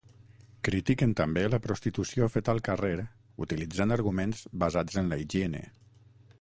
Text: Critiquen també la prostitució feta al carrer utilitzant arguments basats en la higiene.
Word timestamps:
Critiquen 0.67 1.11
també 1.19 1.43
la 1.55 1.59
prostitució 1.65 2.31
feta 2.37 2.55
al 2.55 2.63
carrer 2.69 2.91
utilitzant 3.47 3.95
arguments 3.99 4.43
basats 4.65 5.01
en 5.03 5.15
la 5.15 5.25
higiene. 5.27 5.67